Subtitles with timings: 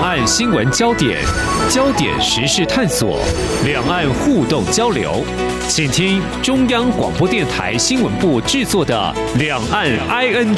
[0.00, 1.22] 两岸新闻焦点、
[1.68, 3.18] 焦点时事探索、
[3.66, 5.22] 两岸互动交流，
[5.68, 10.56] 请听中央广播电台新闻部制作的《两岸 ING》。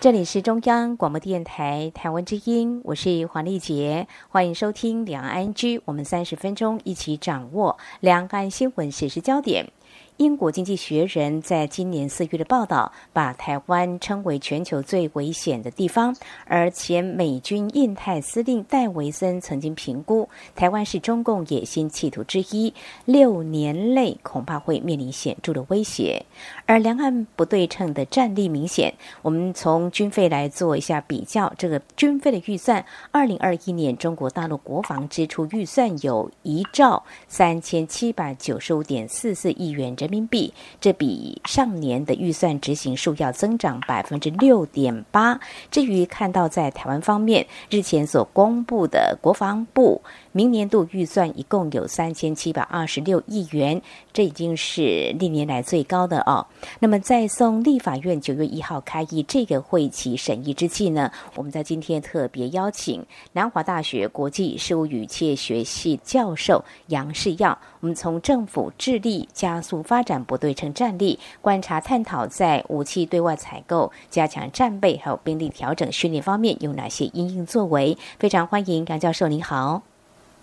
[0.00, 9.70] 这里是中央广播电台台湾之音，我是黄丽杰，欢迎收听《两岸 ING》，我们三十分钟一起掌握两岸新闻时事焦点。
[10.18, 16.12] 英国经济学人在今年四月的报道，把台湾称为全球最危险的地方。
[16.44, 22.74] 而前美军印太司令戴维森曾经评估，台湾是中共野心企图之一，
[23.04, 26.26] 六年内恐怕会面临显著的威胁。
[26.68, 31.50] 而两岸不对称的战力明显，我们从军费来做一下比较。
[31.56, 45.40] 这个军费的预算，二零二一年中国大陆国防支出预算有一兆三千七百九十五点四四亿元人民币，这比上年的预算执行数要增长百分之六点八。
[45.70, 50.02] 至于看到在台湾方面，日前所公布的国防部。
[50.32, 53.82] 明年度预算一共有三千七百二十六亿元，
[54.12, 56.46] 这已经是历年来最高的哦。
[56.78, 77.96] 那么在送立法院九月一号开议这个会期审议之际呢，我们在今天特别邀请南华大学国际事务与企业学系教授杨世耀，我们从政府致力加速发展不对称战力，观察探讨在武器对外采购、加强战备还有兵力调整训练方面有哪些应应作为。
[78.18, 79.82] 非常欢迎杨教授，您好。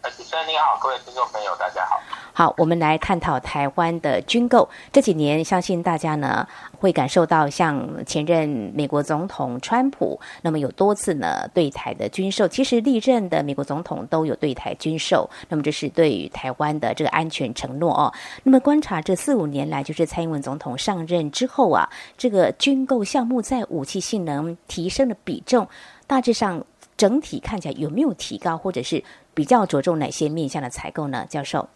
[0.04, 2.00] 主持人你好，各位听众朋友，大家好。
[2.38, 4.68] 好，我们来探讨台湾的军购。
[4.92, 6.46] 这几年，相信大家呢
[6.78, 12.46] 会感受到，像前任美国总统川普，那么有多次呢对台的军售。
[12.46, 18.14] 其实历任的美国总统都有对台军售，那么这是对于台湾的这个安全承诺哦。
[18.44, 25.66] 那么观察这四五年来，就是蔡英文总统上任之后啊，这个军购项目在武器性能提升的比重，
[26.06, 26.62] 大致上
[26.98, 29.02] 整体看起来有没有提高，或者是？
[29.34, 31.68] 比较着重哪些面向的采购呢，教授？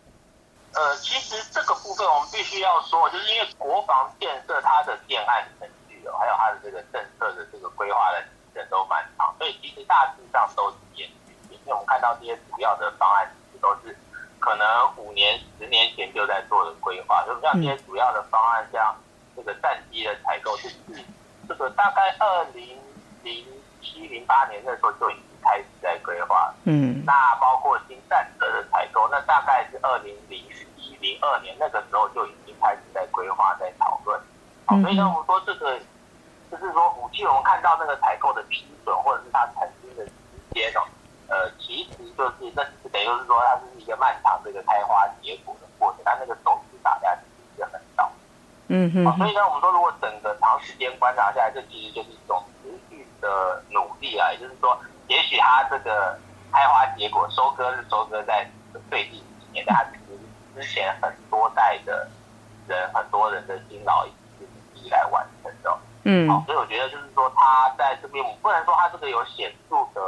[0.75, 11.35] 呃，其实这个部分我们必须要说，就是因为国防建设它的建案程序哦，还有它的这个政策的这个规划的时程都蛮长，所以其实大致上都是延续。
[11.49, 13.97] 因为我们看到这些主要的方案，其实都是
[14.39, 17.25] 可能五年、十年前就在做的规划。
[17.25, 18.95] 就像这些主要的方案，像
[19.35, 20.75] 这个战机的采购，就是
[21.47, 22.79] 这个大概二零
[23.23, 23.43] 零
[23.81, 25.28] 七、零八年那时候就已经。
[25.41, 30.39] 开始在规划，嗯，那包括新战车的采购，那大概是二零零
[30.75, 34.19] 一零二年那个时候就已经开始在规划在讨论，
[34.65, 35.79] 好，所以呢，我们说这个
[36.51, 40.11] 就是说武器，我们看到那个采购的批准或者是它产生的时
[40.53, 40.81] 间哦，
[41.27, 47.21] 呃，其实就是那等于就是说它是一个漫长这个开花结果的过程，它那个种子打下去
[47.57, 48.11] 是很少，
[48.67, 54.77] 嗯哼，所以呢，我们说如果整个长时间观察下来，这其实就是一种持续的努力啊，也就是说。
[55.09, 56.17] 也许他这个
[56.51, 58.49] 开花结果收割是收割在
[58.89, 60.19] 最近几年，但其实
[60.55, 62.07] 之前很多代的
[62.67, 65.77] 人很多人的辛劳以及努力来完成的。
[66.03, 70.01] 嗯，好，所以我觉得就是说他在这边，我不能说他这个有显著的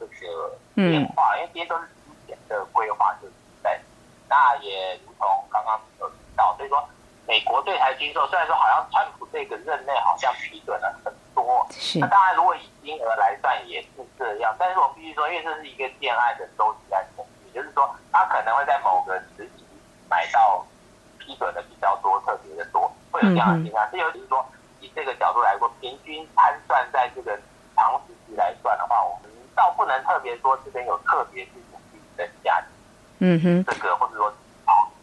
[0.00, 3.78] 这个变化，因为这些都是之前的规划就是在。
[4.26, 6.82] 那也如同刚刚有提到，所以说
[7.28, 19.64] 美国对台军售，虽然说好像川普这个任内好像批准了很多，是那当然如果以金额来算也是这样，但是我们必须说，因为这是一个建案的周期来统计，就是说，他可能会在某个时期
[20.08, 20.64] 买到
[21.18, 23.86] 批准的比较多，特别的多，会有这样的情况。
[23.90, 24.44] 这尤其是说，
[24.80, 27.38] 以这个角度来说，平均摊算在这个
[27.74, 32.62] 长时期来算的话，我们倒不能特别说这边有特别去努力增加，
[33.18, 34.32] 嗯哼，这个或者说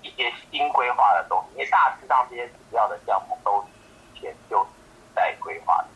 [0.02, 4.66] 一些新规划的东西，因为大致上这些主要的项目都是前就
[5.16, 5.88] 在规划的。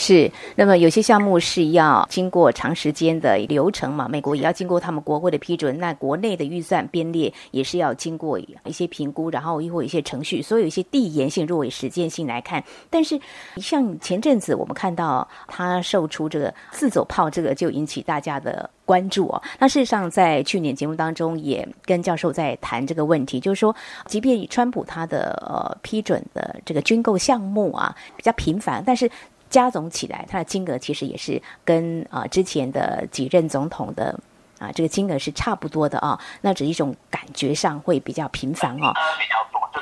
[0.00, 4.06] 是，那么有些项目是要经过长时间的流程嘛？
[4.08, 12.62] 美国也要经过他们国会的批准，那国内的预算编列也是要经过一些评估，然后又会有一些程序，所以有一些递延性，入围实践性来看。
[12.88, 13.18] 但是
[13.56, 19.42] 像前阵子我们看到他售出这个自走炮，这个就引起大家的关注哦。
[19.58, 23.74] 那事实上在去年节目当中也跟教授在谈这个问题，就是说，
[24.06, 29.10] 即便川普他的呃批准的这个军购项目啊比较频繁，但是。
[29.50, 34.18] 加总起来，它的金额其实也是跟啊之前的几任总统的
[34.58, 36.18] 啊这个金额是差不多的啊。
[36.40, 38.92] 那只是一种感觉上会比较频繁哦，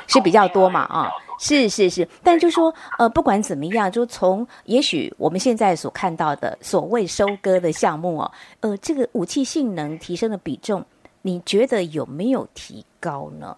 [0.07, 1.11] 是比较多嘛啊？
[1.39, 8.31] 是是是，但就说呃，不管怎么样，就从也许我们现在所看到的所谓收割的项目哦，
[8.61, 10.83] 呃，这个武器性能提升的比重，
[11.21, 13.55] 你觉得有没有提高呢？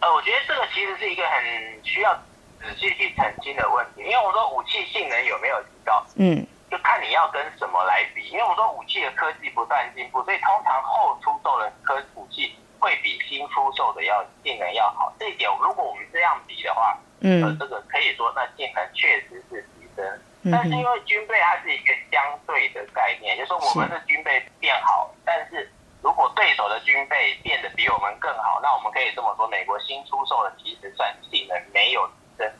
[0.00, 2.20] 呃，我觉得这个其实是一个很需要。
[2.62, 8.28] 仔细去澄清的问题，因为我说武器性能有没有提高，嗯，就看你要跟什么来比。
[8.28, 15.12] 因为我说武器的科技不断进步，所以通常后出售的科武器会比新出售的要性能要好。
[15.18, 20.20] 这一点如果我们这样比的话，嗯，呃，这个可以说那性能确实是提升。
[20.50, 25.70] 但是因为军备它是一个相对的概念，就是说我们的军备变好，但是
[26.02, 32.10] 如果对手的军备变得比我们更好，那我们可以这么说，美国新出售的其实算性能没有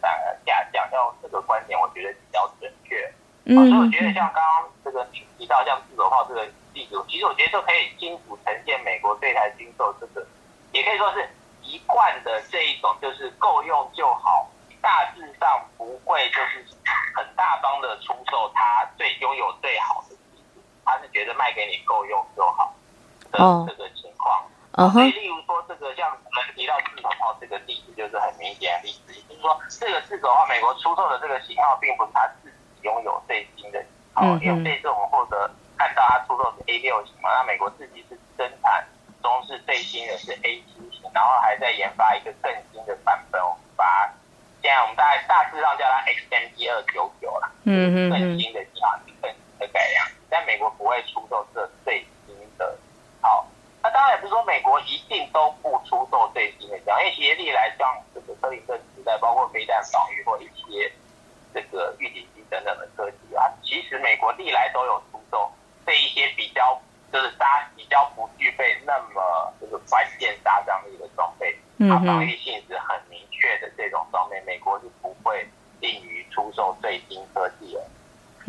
[0.01, 0.89] 反而下降。
[0.93, 3.11] 要这个观点，我觉得比较准确。
[3.45, 5.05] 嗯，所以我觉得像刚刚这个
[5.39, 6.45] 提到像自走炮这个
[6.75, 10.27] 例子，其实我觉得就可以清楚呈现美国对台军售这个，
[10.73, 11.29] 也可以说是
[11.63, 14.49] 一贯的这一种，就是够用就好。
[14.83, 16.67] 大致上不会就是
[17.15, 22.75] 很大方的出售它最拥有最好的技术，他是觉得卖给你够用就好
[23.31, 23.39] 的
[23.69, 23.89] 这个
[24.73, 38.87] 所以，例如说这个像我们提到自走炮这个例子，就是很明显的例子，也就是说这个自走炮美国出售的这个型号，并不是他自己拥有最新的型号，因为这次我们获得看到他出售是 A 六型嘛，那美国自己是生产
[39.23, 44.11] 中是最新的是 A 七型，然后还在研发一个更新的版本，我们把。
[44.63, 50.07] 现在我们大概大致上叫它 XMG 二九九了，嗯嗯更新的型号，更新的改良。
[50.31, 52.07] 在美国不会出售这最
[53.93, 60.91] 当然也不是说美国一定都不出售最新的型号，因为其实历来像这个车林顿时代，包括飞弹防御或一些
[61.55, 65.51] 这个预警机等等的科技啊，其实美国历来都有出售
[65.87, 66.81] 这一些比较
[67.13, 73.21] 就是杀比较不具备那么就是关键杀伤力的装备，它防御性是很明。
[73.43, 75.45] 确的这种装备，美国是不会
[75.81, 77.83] 吝于出售最新科技的。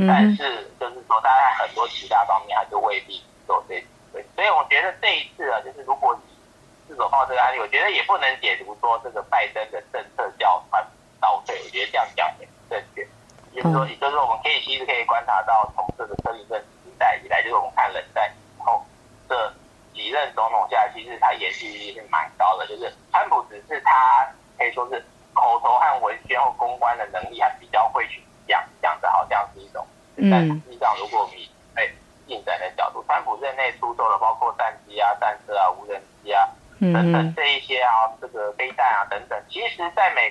[0.07, 4.23] 但是就是说，大家很多其他方面还是未必做这对。
[4.35, 10.85] 所以我觉得这一次啊，就是如果以自走炮这个案例，我觉得也不能解读说这个拜登的政策叫他
[11.19, 11.59] 倒退。
[11.63, 13.05] 我觉得这样讲也不正确。
[13.53, 18.83] 就是说，也就是说，我们可以其实可以观察到，从这个特林顿时代以来，就是我们看冷战以后
[19.27, 19.53] 这
[19.93, 22.65] 几任总统下，其实他延续力是蛮高的。
[22.67, 24.27] 就是川普只是他。
[24.55, 25.03] 可以说是
[25.33, 29.85] 口头和文宣或公关的能力，还比较会去讲，讲的好像是一种。
[30.29, 31.89] 但实际上，如果我们以哎
[32.27, 36.47] 进展的角度，川普任内出售了包括战机啊、战车啊、无人机啊
[36.79, 37.42] 等等这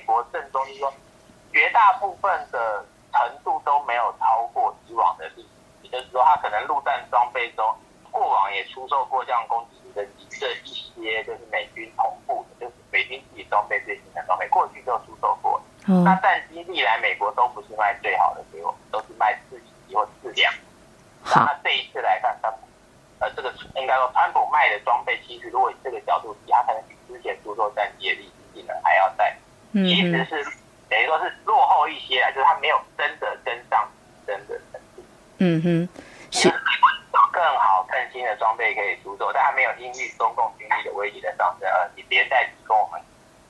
[0.07, 0.93] 国正中，就是说
[1.53, 5.49] 绝大部分的程度都没有超过以往的历史。
[5.83, 7.65] 也就是说，他可能陆战装备中
[8.11, 12.73] 过往也出售过这样攻击型的这一些，就是美军同步的，就是。
[12.93, 15.59] 美军自己装备最新的装备，过去就出售过。
[16.05, 20.53] 那战机历来美国都不是卖最好的给我们，都是卖次级或次量。
[21.25, 22.59] 那这一次来看，川普，
[23.21, 29.09] 呃，这个应该说川普卖的装备，其实如果以这个角度比，他可能比之前出售战机的历史性能还要
[29.73, 30.45] 在，其实是
[30.89, 33.89] 等于说是落后一些啊，就是他没有真的跟上
[34.27, 35.03] 真的程度。
[35.39, 35.89] 嗯哼，
[36.31, 36.53] 是。
[37.33, 43.01] 更好、更新的装备可以出售，但还没有因为中共军力的威力的上升而连带提供我们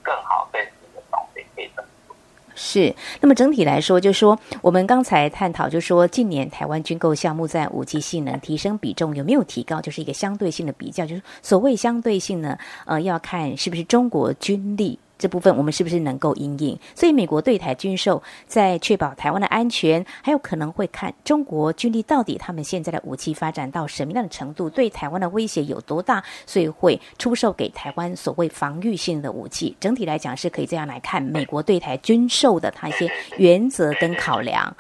[0.03, 2.15] 更好、更新的装备可以这么做。
[2.55, 15.01] 是，那么整体来说，就说我们刚才探讨，就说近年台湾军购项目在武器性能提升比重有没有提高，就是一个相对性的比较，就是所谓相对性呢，呃，要看是不是中国军力。
[15.23, 16.77] 这部分我们是不是能够应应？
[16.97, 29.77] 所以美国对台军售，在确保台湾的安全，还有可能会看中国军力到底他们现在的武器发展到什么样的程度，对台湾的威胁有多大，所以会出售给台湾所谓防御性的武器。
[29.79, 34.77] 整体来讲是可以这样来看美国对台军售的它一些原则跟考量。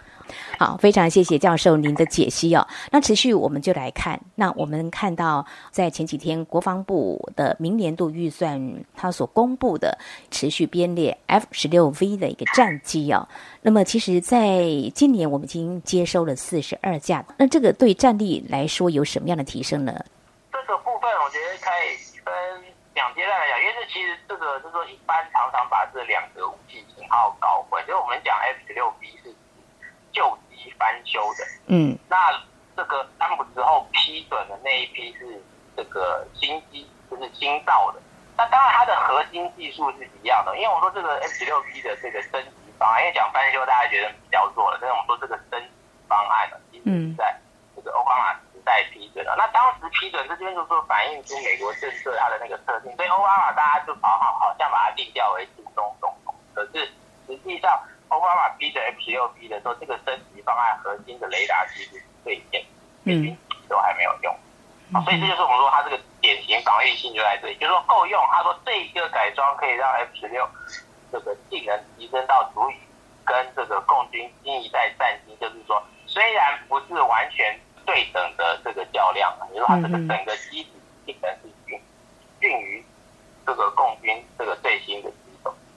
[0.59, 2.67] 好，非常谢谢教授您的解析哦。
[2.91, 9.99] 那持续我们就来看，那我们看到在前几天国防部的明年度预算，它所公布的
[10.31, 13.27] 持续编列 F 十六 V 的一个战机哦。
[13.63, 14.63] 那么其实在
[14.95, 19.93] 今年我们已经接收了四十二架，那这个对战力来说有什么样的提升呢？
[20.53, 22.33] 这个部分我觉得可以分
[22.95, 29.22] 两阶段来讲，因为这其实这个就是说一般常常把这两个武器型号搞混，就我们讲 F 十六 V 是。
[30.13, 32.17] 旧机翻修的，嗯，那
[32.77, 35.43] 这个安普之后批准的那一批是
[35.77, 38.01] 这个新机，就是新造的。
[38.37, 45.69] 那当然它的核心技术是一样的，因为我说这个 F 六 P 的这个升级方案，因为讲翻修大家觉得比较弱了，但是我们说这个升级
[46.09, 47.35] 方案呢，其实在
[47.77, 49.35] 这个奥巴马时代批准的。
[49.37, 56.85] 那当时批准这边就说反映出美国政策它的那个特性，所以奥巴马大家就好好好像把它定调为轻中总统，可是
[57.27, 57.81] 实际上。
[58.13, 62.63] 奥巴马逼的 F 十六 B 的时候，这个升级方案核心的雷达其实是最先，
[63.05, 63.35] 嗯，
[63.71, 64.37] 都还没有用，
[64.93, 68.23] 啊，所以这就是我们说它这个典型防御性就在这里，就是说够用。
[68.31, 70.47] 他说这一个改装可以让 F 十六
[71.11, 72.75] 这个性能提升到足以
[73.25, 80.71] 跟这个共军新一代战机，就是说虽然不是完全对等的这个较量，你说它这个整个机体
[81.07, 81.81] 性能是逊
[82.43, 82.85] 逊于
[83.47, 85.11] 这个共军这个最新的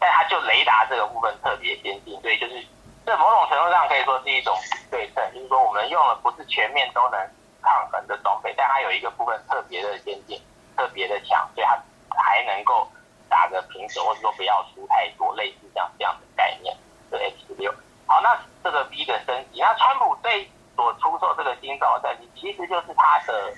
[0.06, 2.64] 但它就雷达这个部分特别先进，所以就是
[3.06, 4.56] 这某种程度上可以说是一种
[4.92, 7.20] 对称，就是说我们用了不是全面都能
[7.64, 10.40] 抗衡的装备，但它有一个部分特别的先进，
[10.78, 12.88] 特别的强，所以它还能够。
[13.28, 16.74] 打个平手，或者说不要输太多，类似这样这样的概念。
[17.10, 17.74] 这 H 十六，
[18.06, 23.52] 好，那这个 B 的升级，那川普对所出售这个新造战机，其实就是它的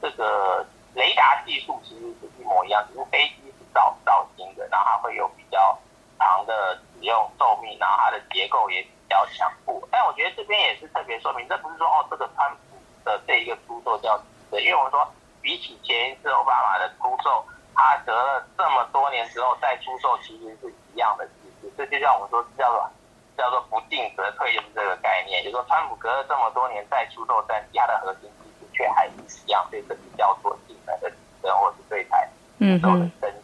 [0.00, 5.76] 这个雷达技术其实是一模一样，只是飞机是造造新的，然后它会有比较
[6.18, 9.86] 长的使用寿命，然后它的结构也比较强固。
[9.90, 15.06] 但我觉得这边也是特别说明，这不是说哦，这个川普的这一个出售叫对，因为我们说
[15.40, 17.44] 比起前一次奥巴马的出售。
[17.76, 22.88] 他隔了这么多年之后再出售，其实是一样的技术，这就像我们说叫做
[23.36, 25.42] 叫做不进则退，就是这个概念。
[25.42, 32.28] 就是说，川普隔了这么多年再出售战机，它的核心技术却还是一样，所以这叫做进来的提升，或是对台
[32.60, 33.36] 军售的升级。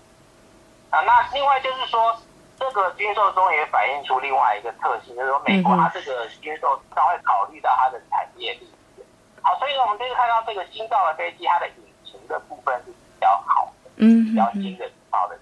[0.91, 2.17] 啊，那另外就是说，
[2.61, 9.03] 这个军售中也反映出另外一个特性，就是说美国它这个军售它会考虑到它的产业利益。
[9.41, 11.75] 好，所以呢，我们这次看到这个新造的飞机，它的引
[12.05, 13.91] 擎的部分是比较好的。
[13.97, 15.39] 嗯，比较新的、好的，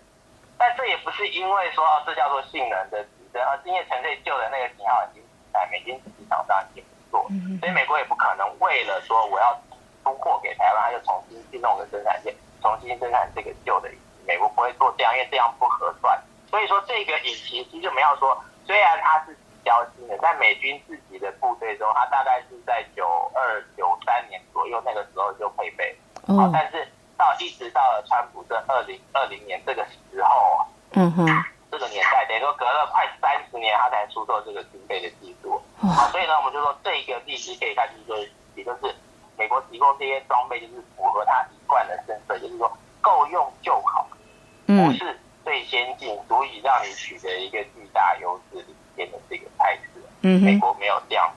[0.57, 5.23] 但这也不是因为说这叫做性能的提升，而是因为纯粹旧的那个型号已经
[5.53, 9.53] 在美军市场上已经不做，所以美国也不可能为了说我要
[10.05, 12.33] 出货给台湾，又重新去弄个生产线，
[12.63, 16.17] 重新生产这个旧的引擎，美国不会做这样，因为这样不合算。
[16.51, 18.37] 所以说这个引擎其实就没有说，
[18.67, 26.87] 虽然它是比较新的，在美军自己的部队中，它大概是在九二九三年左右那个时候就配备，好，但是。
[27.19, 30.63] 到一直到了川普这二零二零年这个时候啊，
[30.93, 31.27] 嗯哼，
[31.69, 35.61] 这个年代等于说隔了快三十年，他才出售这个军备的技术。
[35.81, 38.17] 好，所以呢，我们就说这一个例子可以看，就是说，
[38.55, 38.95] 也就是
[39.37, 44.07] 美国提供这些装备，就是符合他一贯的政策，就是说够用就好，
[44.67, 45.19] 不是
[45.59, 50.01] 最先进，足以让你取得一个巨大优势领先的这个态势。
[50.23, 51.29] 嗯美国没有这样，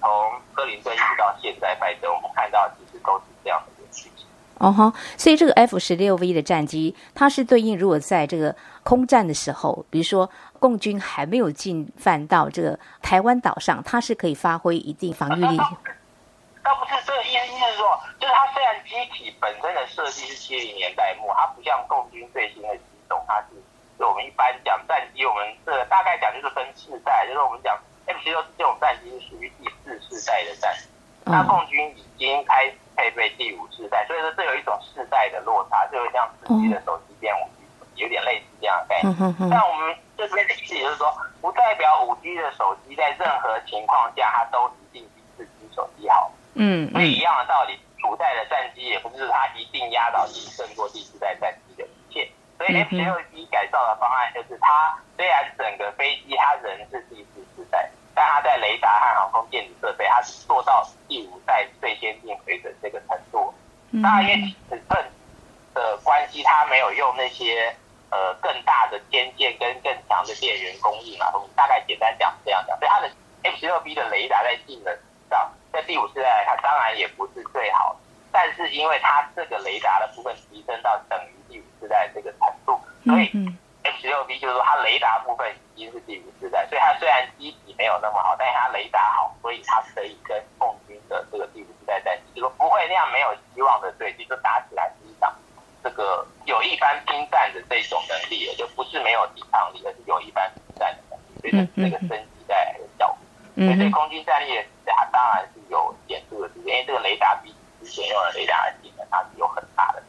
[0.00, 0.10] 从
[0.52, 4.24] 克林顿一直到现在拜登，我们看到其实都是这样的一个趋势。
[4.58, 15.56] 哦哈，所以这个 F 十六 V 的战机，它是对应如果在这个空战的时候，比如说共军还没有进犯到这个台湾岛上，它是可以发挥一定防御力。
[15.56, 23.46] 倒不是这个意思，意思是说，就是它虽然机体本身的设计是七零年代末，它不像共军最新的机种，它是
[23.98, 30.88] 就我们一般讲战机，我们这大概讲就是分世代，就是我们讲 F 十六这种战机是属于第四世代的战机，
[31.24, 32.74] 那共军已经开始。
[32.98, 37.46] 配备第五世代，所以说这有一种世代的落差，就会像四 G 的手机变五
[37.94, 39.48] G，有点类似这样的概念。
[39.48, 46.32] 但我们这边的意思就是说，不代表五 G 的手机在任何情况下它都一定比四 G 手机好。
[46.54, 52.28] 嗯，所以一样的道理，古代的战机也不是它一定压倒性胜过第四代战机的一切。
[52.58, 53.14] 所以 F 十六
[53.50, 57.88] 改造的方案就是它虽然整个飞机它人是第四世代。
[58.14, 63.54] 但它在雷达和航空电子设备，它是做到第五代最先进水准这个程度。
[64.02, 65.12] 当然，因为尺寸
[65.72, 67.72] 的关系，它没有用那些
[68.10, 71.30] 呃更大的天线跟更强的电源供应嘛。
[71.32, 73.08] 我们大概简单讲这样讲，所以它的
[73.44, 74.92] F 十六 B 的雷达在性能
[75.30, 77.96] 上，在第五世代它当然也不是最好，
[78.32, 83.30] 但是因为它这个雷达的部分提升到等于第五世代这个程度，所以。
[83.84, 95.32] F 十六 B 就是说它雷达部分已经是第五世代，所以它虽然机体没有那么好，但是它雷达好，所以它可以跟共军的这个第五世代战机，就说不会那样没有希望的对敌，就打起来是一场
[95.82, 103.16] 这个有一番拼战的这种能力了，就不是没有抵抗力，而是有一番拼战的能力，所以这个升级带来的效果。
[103.54, 110.02] 所以对空军战力的，它当然是有显著的提升，因为这个雷达比之前用的雷达的性能，它是有很大的。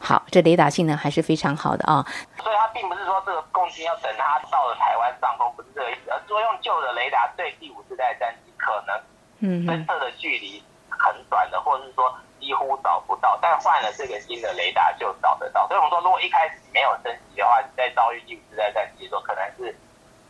[0.00, 2.00] 好，这雷达性能还是非常好的啊。
[2.42, 8.96] 所以它并不是说这个共军要等它到了台湾上空，不是这个意思，而是说用旧的雷达对第五世代战机可能
[9.40, 15.68] 嗯侦测的距离很短的，或者是说几乎找不到，但换了这个新的雷达就找得到。
[15.68, 19.76] 所以我们说，如果一开始没有升级的话，你在遭遇第五世代战机的时候，可能是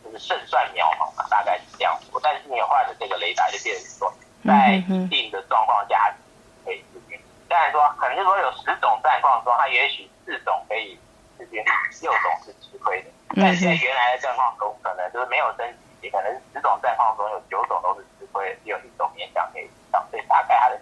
[0.03, 2.19] 就是胜算渺茫嘛，大概是这样说。
[2.21, 4.13] 但是你换了这个雷达，就变成说
[4.45, 6.13] 在一定的状况下。
[7.51, 10.97] 虽然说，可能就说有十种战况中，它也许四种可以
[11.37, 11.67] 势均力，
[12.01, 13.09] 六种是吃亏的。
[13.35, 20.01] 但在原来的战况中，可能就是没有升级，也可能十种战况中有九种都是吃亏，只有一种勉强可以上。
[20.09, 20.79] 所以大概它的。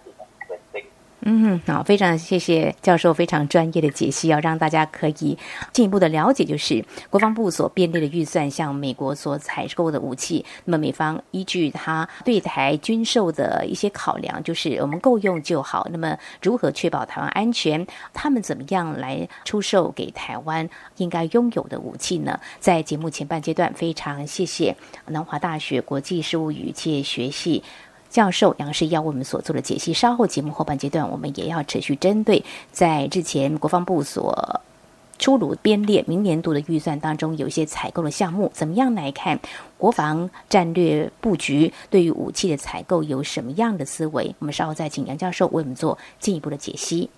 [1.32, 5.38] 嗯，好，非常谢谢教授非常专业的解析，要让大家可以
[5.72, 15.86] 进一步的了解，就是国防部所编列的预算，向美国所采购的武器，那么美方依据他对台军售的一些考量，就是我们够用就好。
[15.92, 17.86] 那么如何确保台湾安全？
[18.12, 22.40] 他们怎么样来出售给台湾应该拥有的武器呢？
[22.58, 27.62] 在节目前半阶段，非常谢谢南华大学国际事务与企业学系。
[28.10, 34.60] 教授杨世耀为我们所做的解析，稍后节目后半阶段，我们也要持续针对在之前国防部所
[35.18, 39.38] 出炉编列明年度的预算当中，有一些采购的项目，怎么样来看
[39.78, 41.72] 国防战略布局？
[41.88, 44.34] 对于武器的采购有什么样的思维？
[44.40, 47.08] 我们稍后再请杨教授为我们做进一步的解析。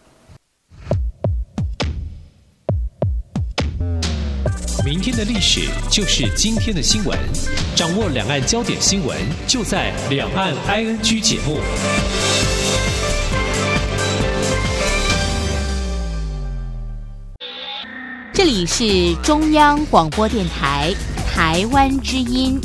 [4.85, 7.17] 明天的历史就是今天的新闻，
[7.77, 11.61] 掌握两岸焦点新闻，就在《两岸 ING》节目。
[18.33, 20.93] 这里是中央广播电台
[21.33, 22.59] 台湾之音。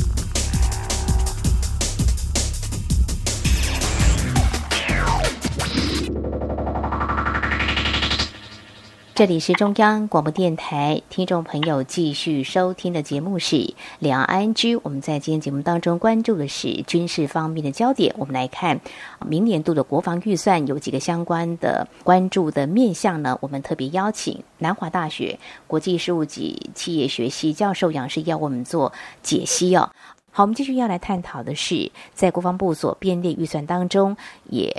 [9.18, 13.56] 这里是中央广播电台，听众朋友继续收听的节目是
[13.98, 14.76] 《两岸 ING》。
[14.84, 18.14] 我们在今天节目当中关注的是军事方面的焦点。
[18.16, 18.80] 我们来看
[19.26, 23.36] 明年度的国防预算有几个相关的关注的面向呢？
[23.40, 28.92] 我们特别邀请南华大学国际事务及企业学系教授杨世要我们做
[29.24, 29.90] 解析哦。
[30.30, 34.72] 好，我们继续要来探讨的是，在国防部所编列预算当中也。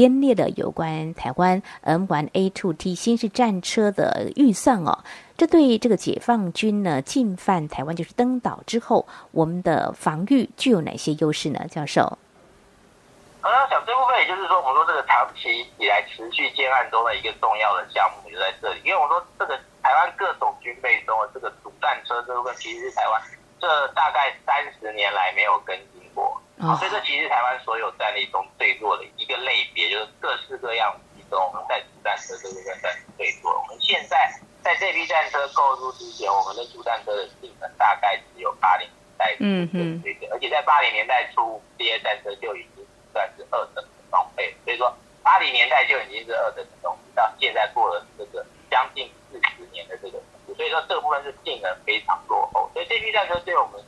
[0.00, 5.04] 编列的有关台湾 M1A2T 新式战车的预算哦，
[5.36, 11.60] 这对这个解放军呢进犯台湾就是登岛之后，我们的防御具有哪些优势呢？
[11.68, 12.16] 教授，
[13.42, 23.20] 我想这部分也就是说，我们说这个长期以来持续建案中的一个重要的项目就在这里，因为我说这个台湾各种军备中的这个主战车这部分，其实是台湾
[23.60, 26.40] 这大概三十年来没有跟进过。
[26.60, 33.58] 所以这其实台湾所有战力中最弱的一个类别，就是各式各样其中，我们在主战车这部分战最弱。
[33.58, 34.30] 我们现在
[34.62, 44.54] 在这批战车购入之前，我们的主战车的性能大概只有八零年代嗯嗯，而且在八零年代初，这些战车就已经算是二等的装备。
[44.64, 52.70] 所以说，八零年代就已经是二等的东西，到现在过了这个将近四十年的这个程度，所以说这部分是性能非常落后。
[52.74, 53.80] 所以这批战车对我们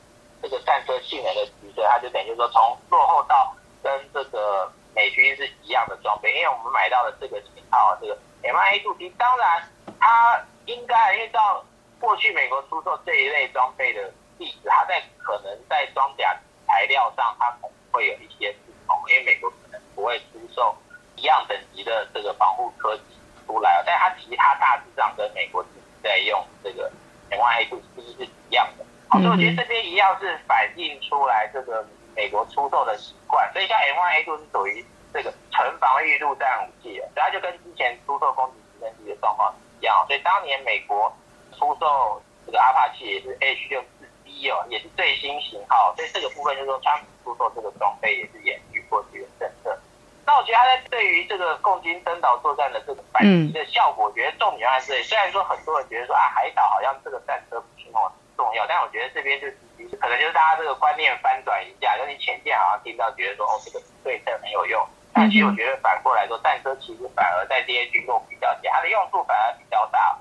[0.43, 1.47] 这个战车性能的。
[1.63, 9.63] 提升，它就等于说从落后到跟这个美军是一样的装备，因为我们买到的这个型号，这个 M1A2T，当然
[10.01, 11.65] 它应该因为到
[12.01, 20.77] 过去美国出售这一类装备的历史，它在可能在装甲材料上它可能会有一些不同，因为美国可能不会出售
[21.17, 23.05] 一样等级的这个防护科技
[23.47, 26.91] 出来，但它其他大致上跟美国自己在用这个
[27.31, 28.85] M1A2T 是一样的。
[29.13, 31.85] 所以我觉得这边一样是反映出来这个
[32.17, 40.05] 美国出售的习惯，所以像 M1A2 是属于这个纯防御陆战武器的，所以它就跟之前出售攻击直升机的状况一样。
[40.07, 41.13] 所以当年美国
[41.59, 49.79] 出售这个阿帕奇也是 H 六四 D 哦，也是最新型号，所以这个部分就是说，川普出售这个装备也是延续过去的政策。
[50.25, 55.03] 那我觉得他在对于这个共军登岛作战的这个反击的效果，我觉得重点还是。
[55.05, 58.13] 虽然说很多人觉得说啊，海岛好像这个战车不是那么。
[58.37, 59.57] 重要，但我觉得这边就是
[60.01, 70.19] 可能就是大家这个观念翻转一下，就是前线好像听到觉得说哦这个对称很有用，但其实我觉得反过来说，战车其实反而在这些军购比较，它的用处反而比较大。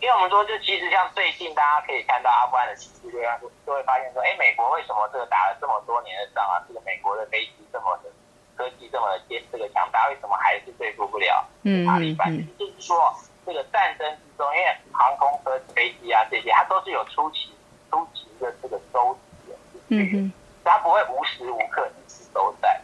[0.00, 3.26] 因为我们说，就其实像最近大家可以看到阿富汗的情势，就会
[3.66, 8.10] 就会发现说，哎，美国为什么这个打了这么多年的仗啊，这个美国的飞机这么的
[8.54, 11.44] 科技这么的坚这个强大，为什么还是对付不了
[11.84, 12.30] 塔利班？
[12.56, 13.12] 就是说
[13.48, 17.50] 这个战争之中，因为航空车、飞机啊这些，它都是有出奇。
[17.90, 19.54] 出奇的这个周期
[19.88, 20.30] 嗯
[20.62, 22.78] 它不会无时无刻一直都在，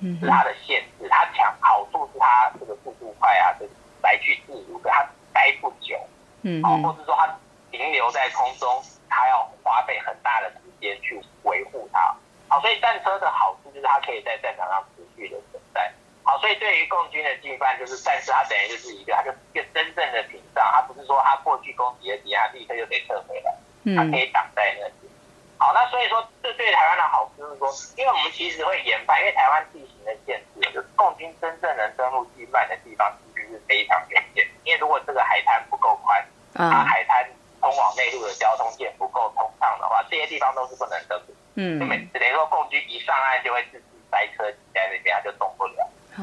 [0.00, 1.08] 嗯，是它的限制。
[1.08, 3.66] 它强好处是它这个速度快啊，这
[4.02, 5.98] 来去自如，可它待不久，
[6.42, 7.34] 嗯，好，或者说它
[7.70, 12.14] 停留在空中，它要花费很大的时间去维护它。
[12.48, 15.90] 好，所以战车的好处就是它可以在战场上持续的存在。
[16.24, 23.52] 好，所以对于共军的进犯，就是战车它等于就是一个，他就是一个真正的屏障，他不是说他过去攻击的敌人立刻就得撤回来。
[23.96, 25.10] 他可以挡在那里。
[25.58, 34.46] 好，那所以说这对台湾的好处是说，因为我们其实会研发，因为台湾地形的限制，就是共军真正能登陆进犯的地方其实是非常有限。
[34.62, 37.28] 因为如果这个海滩不够宽，啊，海滩
[37.60, 41.34] 通往内陆的交通线不够通畅的话，这些地方都是不能登陆。
[41.56, 45.48] 嗯，就每次等于说共军一上岸就会自己塞车挤在那边，他就动。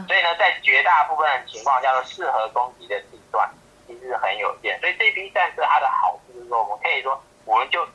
[0.08, 3.50] 所以呢，在绝大部分的情况下，适合攻击的地段
[3.88, 4.80] 其实很有限。
[4.80, 7.88] 所以这批战车它的好处就是说，我们可以说，我们就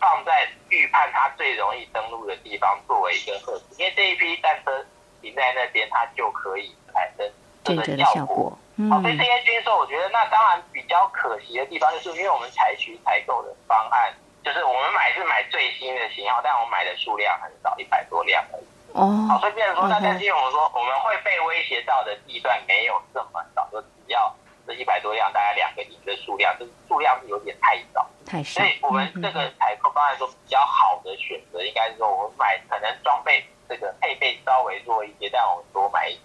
[0.00, 4.84] 放在预判它最容易登陆的地方作为一个核因为这一批战车
[5.20, 7.30] 停在那边，它就可以产生
[7.62, 8.56] 这个效果。
[8.90, 18.64] 好，所以这些军售，我觉得那当然比较可惜的地方，就是因为我们采取采购的方案，就是我们买是买最新的型号，但我们买的数量很少，一百多辆而已。
[18.94, 24.32] 哦，好，所以变成说，那但是因为我们说我们会被威胁到的地段没有这么少，说只要
[24.66, 28.60] 这一百多辆，大概两个营的数量，这数量是有点太少，太少。
[28.60, 36.16] 所以我们这个采购方案说比较好的选择，应该是说我们买可能装备这个配备稍微弱一些，但我们多买一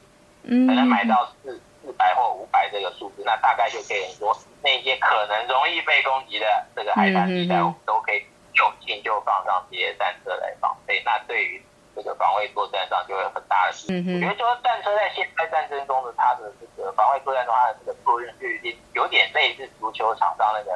[0.46, 11.02] 点，可能买到四四百或五百这个数字，那大概就可以说那些可能容易被攻击的这个海滩地带，我们都可以就近就放上这些战车来防备。
[11.04, 11.60] 那对于
[12.02, 13.92] 这个防卫作战上就会有很大的事。
[13.92, 20.72] 我觉得说战车在现代战争中的它的这个防卫作战中，它的这个作用就已经有点类似足球场上那个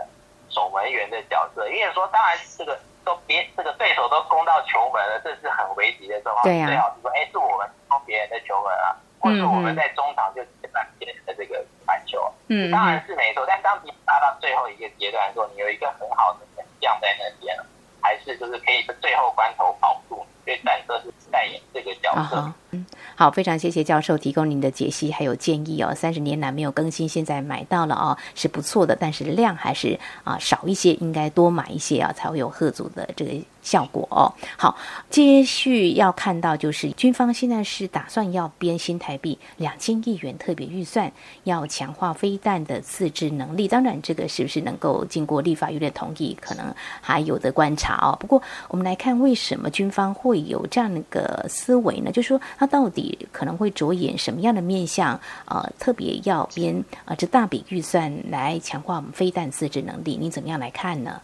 [0.50, 1.70] 守门员的角色。
[1.70, 6.44] 因为说当然这个都别这个对手都攻到球门了，这是很危急的状况。
[6.44, 12.20] 最好是说，哎，是我们攻别人的球门啊，或者我们在中场就截断别人的这个传球。
[12.50, 13.46] 嗯，当然是没错。
[13.48, 17.66] 但当你达到最后一个阶段的时候，你有一个很好的能量在那边了，
[18.02, 20.26] 还是就是可以在最后关头保住。
[20.46, 22.54] 所以战车是扮演这个角色。
[22.72, 25.94] 嗯，好，非常谢谢教授提供您的解析还有建议哦。
[25.96, 33.34] 三十年来没有更新，现在买到了哦，是不错的，但是量还是啊少一些，应该多买一些啊，才会有贺组的这个。
[33.64, 34.78] 效果哦，好，
[35.10, 41.12] 接续要看到就是军方现在是打算要编新台币两千亿元特别预算，
[41.46, 43.68] 要强化飞弹的自制能力。
[43.68, 48.16] 当然，这个是不是能够经过立法院的同意，可能还有的观察哦。
[48.20, 52.12] 不过，我们来看为什么军方会有这样的一个思维呢？
[52.12, 55.20] 就是说，他到底可能会着眼什么样的面向？
[55.46, 61.22] 呃，特别要编啊这大笔预算来强化我们飞弹自制能力，你怎么样来看呢？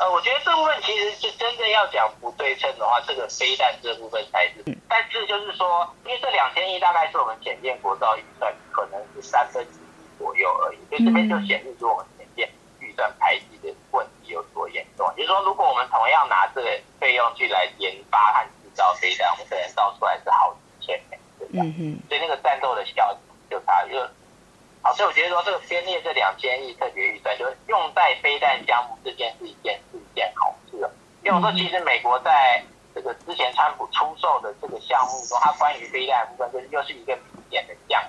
[0.00, 4.64] 呃，我觉得这部分其实是真正要讲不对称的话，这个飞弹这部分才是。
[4.88, 15.06] 但是就是说，因为这两千亿大概是我们潜舰国造预算可能是三分之一左右而已，所以这边就显示出我们潜舰预算排挤的问题有多严重。
[15.16, 21.62] 就是说，如果我们同样拿这个费用去来研发和制造飞弹，我们可能造出来是好几千枚，对吧？
[22.08, 23.98] 所以那个战斗的效益就差就。
[24.82, 30.90] 好，所以我觉得说这个编列这两千亿特别预算，就是用在飞弹项目这件是一件是一件好事了。
[31.22, 32.62] 因为我说，其实美国在
[32.94, 38.02] 这个之前川普出售的这个项目中，它关于飞弹部分，就是又是一个明显的降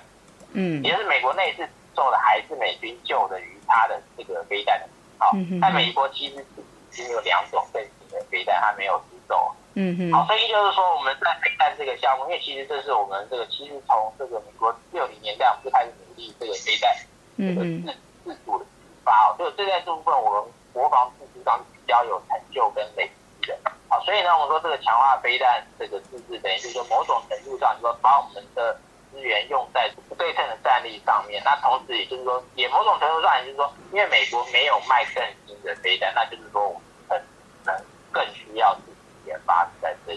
[0.54, 5.30] 嗯，也就是美国内置售的还是美军旧的于它的这个飞弹的好，
[5.60, 9.54] 但美国其实是已经有两种类型的飞弹，它没有出售。
[9.74, 16.94] 嗯哼，好，所以就是说我们在看这个项目，因为其实这是我们这个其实从这个美国六零年代我们就开始努力这个飞弹
[17.36, 23.58] 这个自自主的研发哦，就这在这部分我们国防自治上比较有成就跟累积的。
[23.88, 28.78] 啊，所以呢，我们说这个强化飞弹这个自制，等于就是说某种程度上，就说把我们的
[29.10, 31.42] 资源用在不对称的战力上面。
[31.44, 37.20] 那同时也就是说，也某种程度上也就是说，因为美国没有卖更新的飞弹，那就是说我们可
[37.66, 38.92] 能更需要自己。
[39.24, 40.14] 研发在这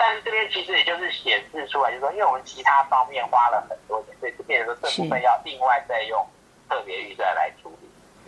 [0.00, 6.26] 但是这边其实也就是显示出来，就是说，因为我们其他方面花了很多钱，所以就变成说这部分要另外再用
[6.70, 7.52] 特别预算来。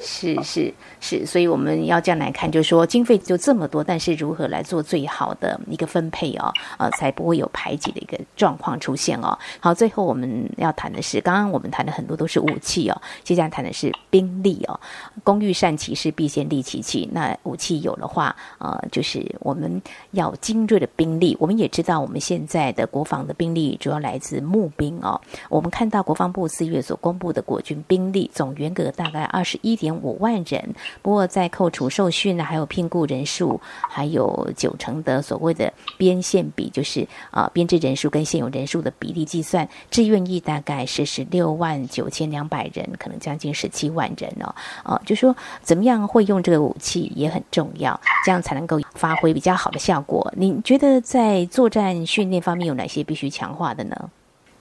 [0.03, 9.39] 是是是，所以我们要这样来看，就是说经费就这么多，但是如何来做最好的一个分配哦，呃，才不会有排挤的一个状况出现哦。
[9.61, 14.79] 好，最后我们要谈的是，刚刚我们谈的很多都是武器哦，接下来谈的是兵力哦。
[15.23, 17.09] 工欲善其事，必先利其器。
[17.13, 21.37] 那武器有的话，呃，就是我们要精锐的兵力。
[21.39, 25.21] 我们也知道，我们现在的国防的兵力主要来自募兵哦。
[25.49, 29.92] 我们看到国防部四月所公布的国军兵力总员额大概二十一点。
[29.95, 44.55] 五万人，不过在扣除受训呢，还有聘雇人数，还有九成的所谓的编线比，就是啊编制人数跟现有人数的比例计算，志愿役大概是十六万九千两百人，可能将近十七万人哦。
[44.85, 50.33] 哦，就说怎么样会用这个武器也很重要，这样才能够发挥比较好的效果。
[50.37, 53.97] 你觉得在作战训练方面有哪些必须强化的呢？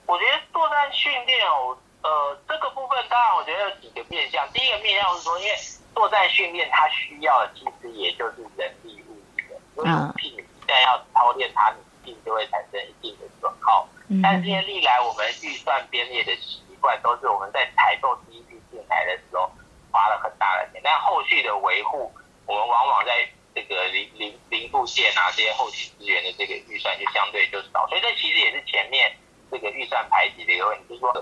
[0.06, 1.76] 我觉得作战训练哦。
[2.02, 4.46] 呃，这个部分当然我觉得有几个面向。
[4.52, 5.54] 第一个面向是说，因为
[5.94, 13.88] 作战训练它需要的其实也就是人力物力的，因为武器你一旦要操练它，你一定就会产生一定的损耗。
[14.22, 19.50] 但是因为历来我们预算编列的习惯都是我们在采购第一批进来的时候
[19.92, 22.12] 花了很大的钱，但后续的维护，
[22.46, 29.16] 我们往往在这个零零零部件啊这些后勤资源的这个预算就相对就少，所以这其实也是前面。
[29.52, 31.12] 这个预算排挤的一个问题，就是说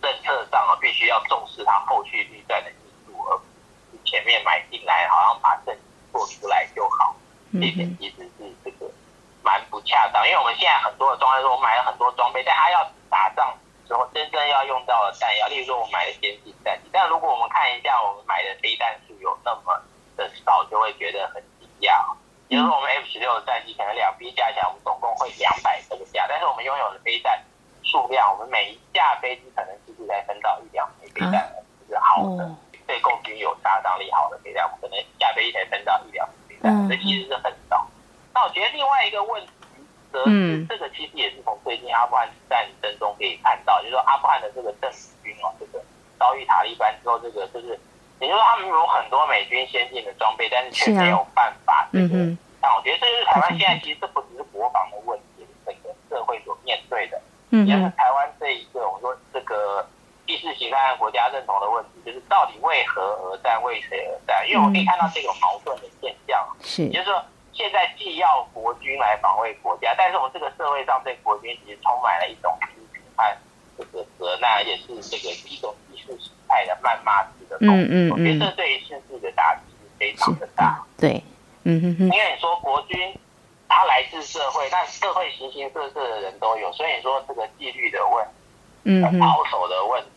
[0.00, 3.44] 政策上啊，必须要重视它后续预算的进度，而不
[3.92, 5.76] 是前面买进来好像把政
[6.12, 7.14] 做出来就好。
[7.52, 8.90] 这点其实是这个
[9.42, 13.56] 蛮不恰当，因为我们现在很多的装备，说我买了很多装备，但它要打仗
[13.88, 19.82] 时候真正要用到的弹药，例如说我买了先进战机，但如果我们看一下我们买的飞弹数有那么
[20.16, 21.98] 的少，就会觉得很惊讶。
[22.48, 27.40] 比如说我们 F 十六的战机可能两批加起来，我们总共会两百这个架，但是我们拥有的飞弹
[27.82, 32.48] 数量，我们每一架飞机可能只是才分到一两枚飞弹，就是好的
[32.86, 37.86] 对共军有杀伤力好的飞弹，我们可能一架飞机才分到一两枚飞弹，这其实是很少。
[38.34, 39.52] 那我觉得另外一个问题，
[40.30, 45.84] 则是这个其实也是从最近阿富汗战争中可以看到，就是说阿富汗的这个政府军哦，这个
[46.18, 47.78] 遭遇塔利班之后，这个就是。
[48.20, 51.88] 也就是说，他们有很多美军先进的装备，但是却没有办法。
[51.92, 52.38] 嗯哼。
[52.60, 59.88] 那我觉得这就是台湾现在其实这不只是国防的问题，整个社会所面对的，嗯也是台湾这一个我们说这个
[60.26, 64.46] 意识形态和国家认同的问题，就是到底为何而战，为谁而战？
[64.46, 73.24] 因为我们可以看到这个矛盾的现象，是，也就是说，现在既要国军来防卫国家，但是我们这个社会上对国军其实充满了一种批评和
[73.78, 76.98] 这个责难，也是这个一种意识形态的谩
[77.60, 77.74] 骂。
[77.74, 80.82] 嗯嗯，我觉得这对于世事的打击是非常的大。
[80.98, 81.22] 对，
[81.64, 82.04] 嗯哼哼。
[82.04, 83.14] 因为你说国军
[83.68, 88.30] 他来自社会，但社会形形色色的人都有，所以你说这个纪律的问题，
[88.84, 90.08] 嗯保守的问题，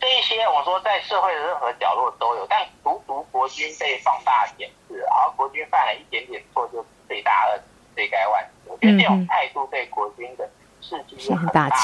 [0.00, 7.60] 这一些我说在社会的任何角落都有，但独独国军被放大检视，而国军犯了一点点错就罪大恶
[7.94, 8.70] 罪该万死。
[8.70, 10.48] 我觉得这种态度对国军的
[10.80, 11.76] 士气是很大的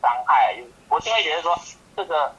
[0.00, 0.56] 伤害。
[0.88, 1.56] 国军会觉得说
[1.96, 2.34] 这个。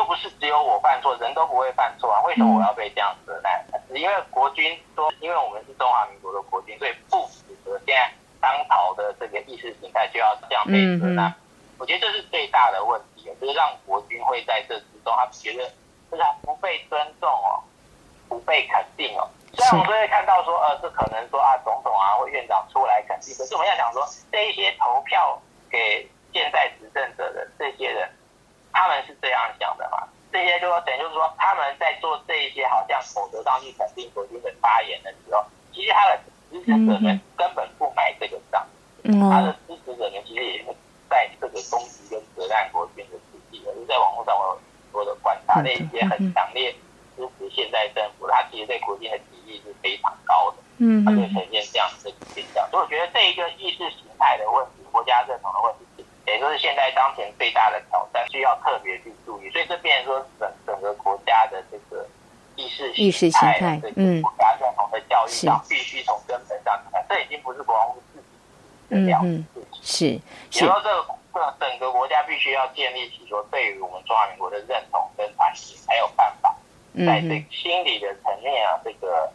[0.00, 2.22] 又不是只有我犯错，人都不会犯错啊？
[2.22, 3.62] 为什么我要被这样责难？
[3.86, 8.10] 是因为国军说，因为我们是中华民国的国军，所以不符合现在
[8.40, 11.30] 当朝的这个意识形态，就要这样被责难。
[11.76, 15.68] 我觉得这是最大的问题，就是让国军会在这之中，他觉得
[16.10, 17.60] 就是不被尊重哦，
[18.26, 19.28] 不被肯定哦。
[19.52, 25.38] 虽然我们都会看到说，呃，这可能说啊，总统啊或院长出来肯定，可是我们要想说，这一些投票
[25.70, 28.08] 给现在执政者的这些人。
[28.72, 30.06] 他们是这样想的嘛？
[30.32, 38.64] 这些就说等于就是说，他们在做这一些好像口头上去肯定国军的发言的时候，其实他的支持者们根本不买这个账。
[39.02, 40.66] 嗯他的支持者们其实也是
[41.08, 46.72] 在这个攻击跟责难国军的事情，而是在网络上我有很多的观察，那一些很强烈
[47.16, 50.58] 支持现在政府，他其实对国军的敌意是非常高的。
[50.78, 52.68] 嗯，他就呈现这样的现象。
[52.70, 55.84] 所以我觉得这一个意识形态的问题，国家认同的问题。
[56.30, 59.50] 也就是现在当前最大的挑战，需要特别去注意。
[59.50, 62.06] 所以这变成说整整个国家的这个
[62.54, 67.04] 意识意识形态，嗯，国家认同的教育上，必须从根本上看。
[67.08, 69.42] 这已经不是国防部自己的了事
[69.82, 76.54] 是，是说，这个整个国家必须要建立起说，对于我们中华民国的认同跟团结，才有办法，
[76.94, 79.32] 在这心理的层面啊，这个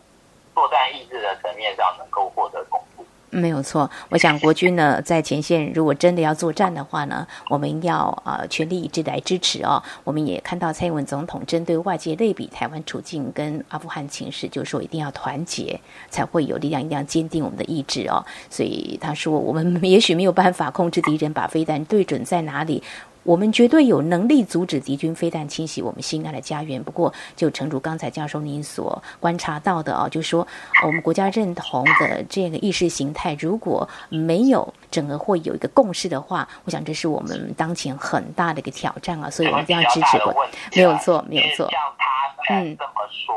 [0.54, 2.95] 作战意志的层面上，能够获得巩固。
[3.36, 9.84] 没有错，我想国军呢在前线，如果真的要作战的话呢，我们要啊全力一致来支持哦。
[10.06, 15.78] 我们也看到蔡英文总统针对外界类比台湾处境跟阿富汗情势，就是说一定要团结，
[16.10, 18.24] 才会有力量，一定要坚定我们的意志哦。
[18.50, 22.82] 所以他说，我们也许没有办法控制敌人把飞弹对准在哪里。
[23.26, 26.82] 我们绝对有能力阻止敌军飞弹侵袭我们心爱的家园。
[26.82, 30.48] 不过，就诚如刚才教授您所观察到的啊，就是说
[30.86, 39.28] 我们国家认同的这个意识形态，如果没有整个会有一个共识的话，我想这是我们当前很大的一个挑战啊。
[39.28, 41.68] 所以我们一定要支持国，没有错，没有错。
[41.72, 42.32] 像他
[42.78, 43.36] 这么说，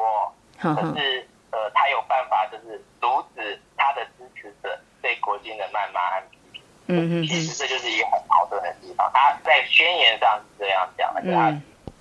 [0.61, 4.69] 可是呃，他有办法，就是阻止他的支持者
[5.01, 6.23] 对国军的谩骂和。
[6.89, 9.11] 嗯嗯，其实这就是一个很矛盾的地方。
[9.15, 11.51] 他在宣言上是这样讲的，他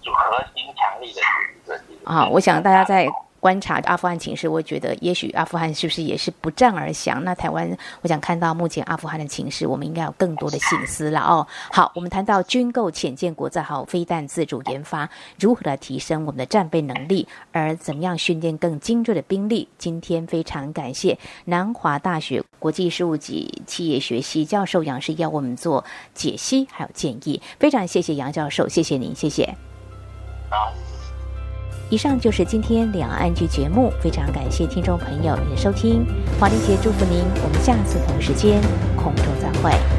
[0.01, 2.03] 主核心强力的支持者。
[2.05, 3.07] 啊，我想大家在。
[3.39, 7.23] 观察阿富汗情势，我觉得也许阿富汗是不是也是不战而降？
[7.23, 7.69] 那台湾，
[8.01, 11.47] 我想看到目前阿富汗的情势，我们应该有更多的醒思了哦。
[11.71, 15.07] 好，我们谈到军购潜舰国造号飞弹自主研发，
[15.39, 19.69] 如何来提升我们的战备能力，而怎么样训练更精锐的兵力？
[19.77, 29.55] 今天非常感谢南华大学国际事务及企业学系教授杨世要我们做解析还有建议，非常谢谢杨教授，谢谢您，谢谢。
[30.49, 30.71] 好。
[31.89, 36.05] 以上就是今天两岸剧节目，非常感谢听众朋友您的收听，
[36.37, 38.61] 华丽姐祝福您，我们下次同时间
[38.97, 39.96] 空中再会。